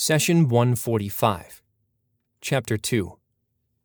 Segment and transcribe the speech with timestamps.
[0.00, 1.60] Session 145,
[2.40, 3.18] Chapter 2,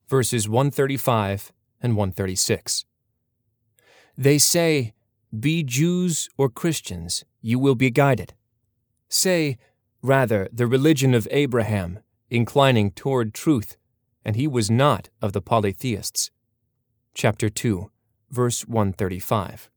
[0.08, 1.52] verses 135
[1.82, 2.86] and 136.
[4.16, 4.94] They say,
[5.38, 8.36] Be Jews or Christians, you will be guided.
[9.10, 9.58] Say,
[10.04, 11.98] rather, the religion of Abraham,
[12.30, 13.76] inclining toward truth,
[14.24, 16.30] and he was not of the polytheists.
[17.16, 17.90] Chapter 2,
[18.30, 19.68] verse 135.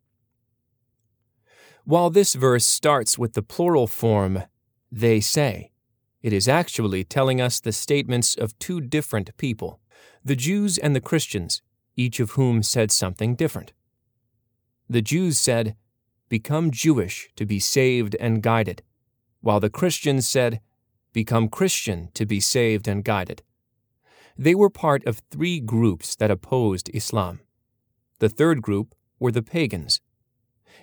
[1.84, 4.42] While this verse starts with the plural form,
[4.92, 5.70] they say,
[6.26, 9.78] it is actually telling us the statements of two different people,
[10.24, 11.62] the Jews and the Christians,
[11.94, 13.72] each of whom said something different.
[14.90, 15.76] The Jews said,
[16.28, 18.82] Become Jewish to be saved and guided,
[19.40, 20.60] while the Christians said,
[21.12, 23.44] Become Christian to be saved and guided.
[24.36, 27.38] They were part of three groups that opposed Islam.
[28.18, 30.00] The third group were the pagans.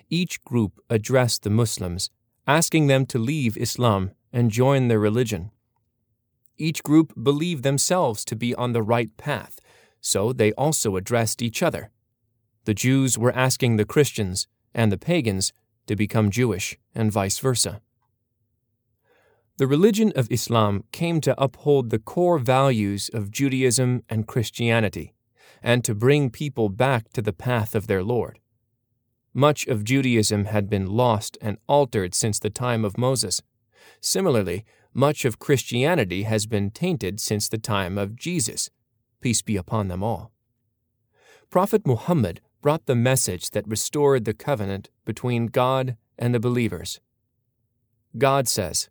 [0.10, 2.12] Each group addressed the Muslims,
[2.48, 5.52] asking them to leave Islam and join their religion.
[6.58, 9.59] Each group believed themselves to be on the right path,
[10.02, 11.92] so they also addressed each other.
[12.66, 15.54] The Jews were asking the Christians and the pagans
[15.88, 17.81] to become Jewish, and vice versa.
[19.58, 25.14] The religion of Islam came to uphold the core values of Judaism and Christianity,
[25.61, 28.39] and to bring people back to the path of their Lord.
[29.34, 33.42] Much of Judaism had been lost and altered since the time of Moses.
[34.02, 38.70] Similarly, much of Christianity has been tainted since the time of Jesus,
[39.22, 40.31] peace be upon them all.
[41.50, 47.00] Prophet Muhammad brought the message that restored the covenant between God and the believers.
[48.17, 48.89] God says,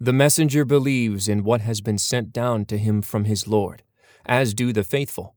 [0.00, 3.82] The messenger believes in what has been sent down to him from his Lord,
[4.26, 5.34] as do the faithful.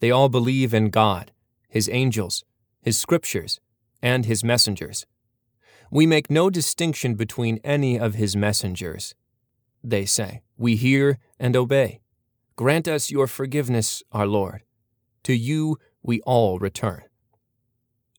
[0.00, 1.32] They all believe in God,
[1.68, 2.44] his angels,
[2.80, 3.60] his scriptures,
[4.02, 5.06] and his messengers.
[5.90, 9.14] We make no distinction between any of his messengers.
[9.82, 12.00] They say, We hear and obey.
[12.54, 14.62] Grant us your forgiveness, our Lord.
[15.24, 17.02] To you we all return.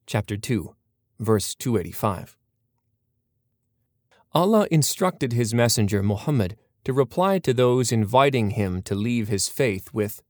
[0.06, 0.76] Chapter 2,
[1.20, 2.36] verse 285.
[4.34, 9.94] Allah instructed his messenger Muhammad to reply to those inviting him to leave his faith
[9.94, 10.22] with,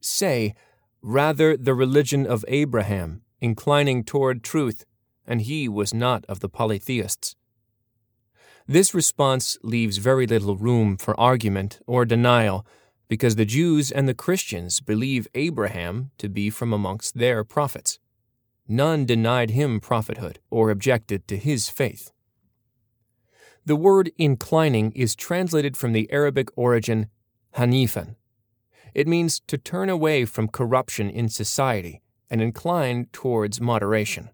[0.00, 0.54] Say,
[1.00, 4.84] rather the religion of Abraham, inclining toward truth
[5.26, 7.36] and he was not of the polytheists.
[8.66, 12.66] This response leaves very little room for argument or denial
[13.08, 17.98] because the Jews and the Christians believe Abraham to be from amongst their prophets.
[18.66, 22.10] None denied him prophethood or objected to his faith.
[23.64, 27.08] The word inclining is translated from the Arabic origin
[27.56, 28.16] hanifan.
[28.94, 34.30] It means to turn away from corruption in society and incline towards moderation.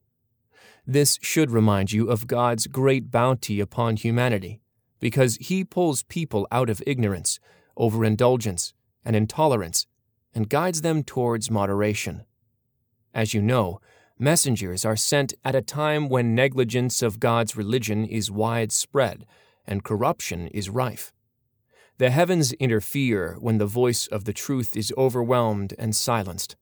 [0.86, 4.60] This should remind you of God's great bounty upon humanity,
[4.98, 7.38] because He pulls people out of ignorance,
[7.76, 9.86] overindulgence, and intolerance,
[10.34, 12.24] and guides them towards moderation.
[13.14, 13.80] As you know,
[14.18, 19.26] messengers are sent at a time when negligence of God's religion is widespread
[19.66, 21.12] and corruption is rife.
[21.98, 26.56] The heavens interfere when the voice of the truth is overwhelmed and silenced.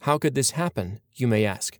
[0.00, 1.78] How could this happen, you may ask?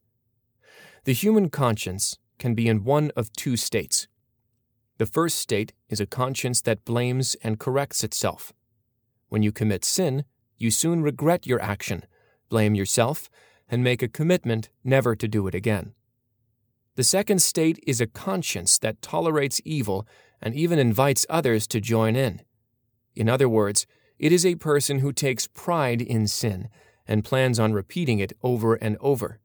[1.04, 4.08] The human conscience can be in one of two states.
[4.96, 8.54] The first state is a conscience that blames and corrects itself.
[9.28, 10.24] When you commit sin,
[10.56, 12.06] you soon regret your action,
[12.48, 13.28] blame yourself,
[13.68, 15.92] and make a commitment never to do it again.
[16.96, 20.06] The second state is a conscience that tolerates evil
[20.40, 22.40] and even invites others to join in.
[23.14, 23.86] In other words,
[24.18, 26.70] it is a person who takes pride in sin
[27.06, 29.40] and plans on repeating it over and over.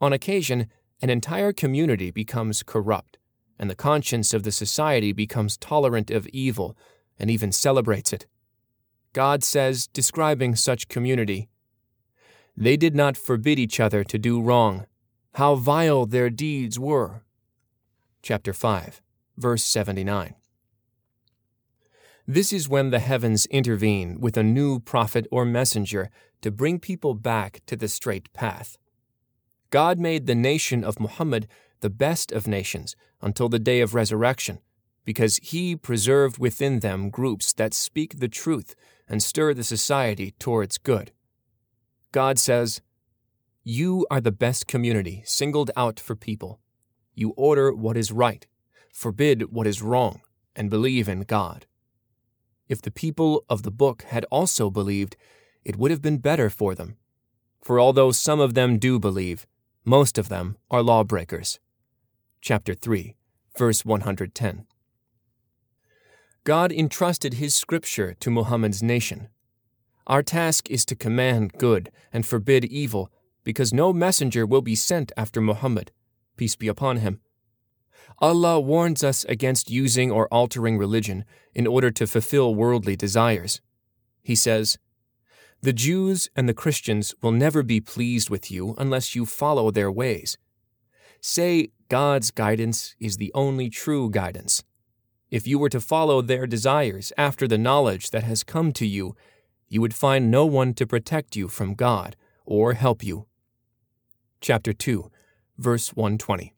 [0.00, 0.68] On occasion,
[1.02, 3.18] an entire community becomes corrupt,
[3.58, 6.76] and the conscience of the society becomes tolerant of evil
[7.18, 8.26] and even celebrates it.
[9.12, 11.48] God says, describing such community,
[12.56, 14.86] They did not forbid each other to do wrong.
[15.34, 17.22] How vile their deeds were.
[18.22, 19.00] Chapter 5,
[19.36, 20.34] verse 79.
[22.26, 26.10] This is when the heavens intervene with a new prophet or messenger
[26.42, 28.76] to bring people back to the straight path.
[29.70, 31.46] God made the nation of Muhammad
[31.80, 34.60] the best of nations until the day of resurrection,
[35.04, 38.74] because he preserved within them groups that speak the truth
[39.08, 41.12] and stir the society towards good.
[42.12, 42.80] God says,
[43.62, 46.60] You are the best community singled out for people.
[47.14, 48.46] You order what is right,
[48.92, 50.22] forbid what is wrong,
[50.56, 51.66] and believe in God.
[52.68, 55.16] If the people of the book had also believed,
[55.64, 56.96] it would have been better for them.
[57.62, 59.46] For although some of them do believe,
[59.88, 61.58] most of them are lawbreakers.
[62.42, 63.16] Chapter 3,
[63.56, 64.66] verse 110.
[66.44, 69.28] God entrusted His scripture to Muhammad's nation.
[70.06, 73.10] Our task is to command good and forbid evil,
[73.44, 75.90] because no messenger will be sent after Muhammad,
[76.36, 77.20] peace be upon him.
[78.18, 81.24] Allah warns us against using or altering religion
[81.54, 83.62] in order to fulfill worldly desires.
[84.22, 84.76] He says,
[85.60, 89.90] The Jews and the Christians will never be pleased with you unless you follow their
[89.90, 90.38] ways.
[91.20, 94.62] Say, God's guidance is the only true guidance.
[95.30, 99.16] If you were to follow their desires after the knowledge that has come to you,
[99.68, 102.14] you would find no one to protect you from God
[102.46, 103.26] or help you.
[104.40, 105.10] Chapter 2,
[105.58, 106.54] verse 120.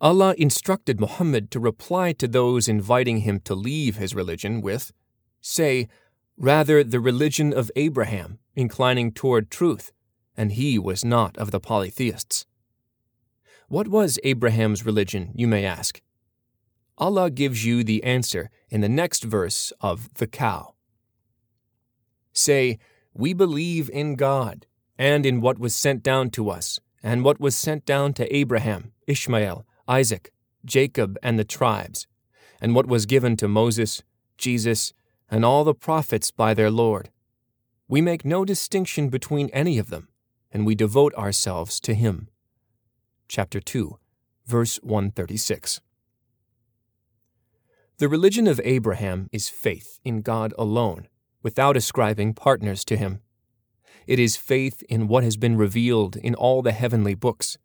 [0.00, 4.92] Allah instructed Muhammad to reply to those inviting him to leave his religion with,
[5.40, 5.88] Say,
[6.36, 9.92] rather the religion of Abraham, inclining toward truth,
[10.36, 12.46] and he was not of the polytheists.
[13.68, 16.00] What was Abraham's religion, you may ask?
[16.98, 20.74] Allah gives you the answer in the next verse of The Cow.
[22.32, 22.78] Say,
[23.12, 24.66] We believe in God,
[24.98, 28.92] and in what was sent down to us, and what was sent down to Abraham,
[29.06, 30.32] Ishmael, Isaac,
[30.64, 32.06] Jacob, and the tribes,
[32.60, 34.02] and what was given to Moses,
[34.38, 34.92] Jesus,
[35.34, 37.10] and all the prophets by their Lord.
[37.88, 40.06] We make no distinction between any of them,
[40.52, 42.28] and we devote ourselves to Him.
[43.26, 43.98] Chapter 2,
[44.46, 45.80] verse 136.
[47.98, 51.08] The religion of Abraham is faith in God alone,
[51.42, 53.20] without ascribing partners to him.
[54.06, 57.58] It is faith in what has been revealed in all the heavenly books.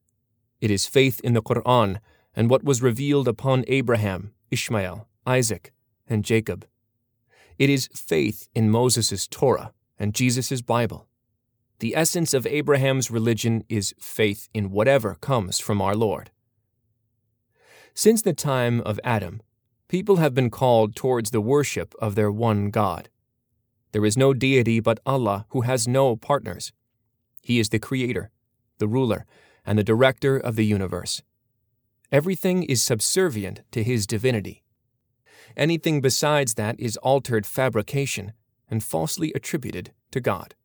[0.59, 1.99] It is faith in the Quran
[2.35, 5.71] and what was revealed upon Abraham, Ishmael, Isaac,
[6.07, 6.65] and Jacob.
[7.59, 11.07] It is faith in Moses' Torah and Jesus' Bible.
[11.79, 16.31] The essence of Abraham's religion is faith in whatever comes from our Lord.
[17.93, 19.41] Since the time of Adam,
[19.89, 23.09] people have been called towards the worship of their one God.
[23.91, 26.71] There is no deity but Allah who has no partners.
[27.41, 28.31] He is the creator,
[28.77, 29.25] the ruler,
[29.65, 31.23] and the director of the universe.
[32.09, 34.63] Everything is subservient to his divinity.
[35.57, 38.33] Anything besides that is altered fabrication
[38.69, 40.55] and falsely attributed to God.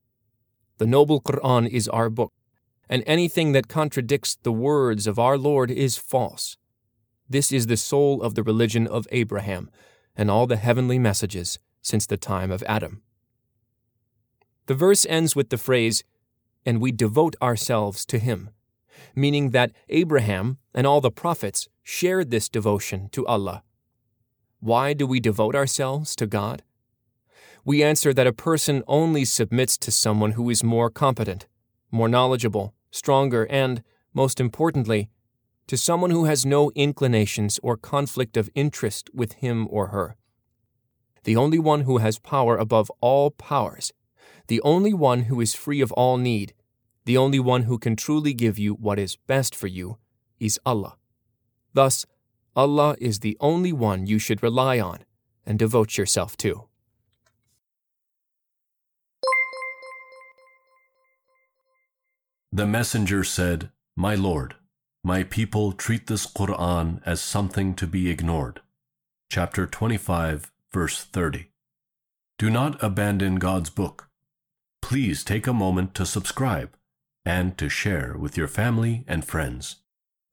[0.79, 2.33] The noble Quran is our book,
[2.89, 6.57] and anything that contradicts the words of our Lord is false.
[7.29, 9.71] This is the soul of the religion of Abraham
[10.17, 13.03] and all the heavenly messages since the time of Adam.
[14.67, 16.05] The verse ends with the phrase,
[16.65, 18.51] and we devote ourselves to him,
[19.15, 23.63] meaning that Abraham and all the prophets shared this devotion to Allah.
[24.65, 26.63] Why do we devote ourselves to God?
[27.67, 31.47] We answer that a person only submits to someone who is more competent,
[31.91, 33.83] more knowledgeable, stronger, and,
[34.15, 35.11] most importantly,
[35.67, 40.17] to someone who has no inclinations or conflict of interest with him or her.
[41.25, 43.93] The only one who has power above all powers,
[44.47, 46.55] the only one who is free of all need,
[47.05, 49.99] the only one who can truly give you what is best for you,
[50.41, 50.97] is Allah.
[51.75, 52.07] Thus,
[52.57, 55.05] Allah is the only one you should rely on
[55.45, 56.69] and devote yourself to.
[62.53, 64.55] The messenger said, My Lord,
[65.03, 68.61] my people treat this Quran as something to be ignored.
[69.29, 71.49] Chapter 25, verse 30.
[72.39, 74.09] Do not abandon God's book.
[74.81, 76.77] Please take a moment to subscribe
[77.25, 79.77] and to share with your family and friends.